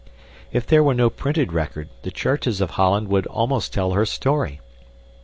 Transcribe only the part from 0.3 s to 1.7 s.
If there were no printed